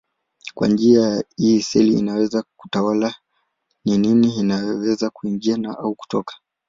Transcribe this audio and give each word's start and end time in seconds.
Kwa 0.53 0.67
njia 0.67 1.23
hii 1.37 1.61
seli 1.61 1.99
inaweza 1.99 2.43
kutawala 2.57 3.15
ni 3.85 3.97
nini 3.97 4.35
inayoweza 4.35 5.09
kuingia 5.09 5.57
au 5.79 5.95
kutoka. 5.95 6.35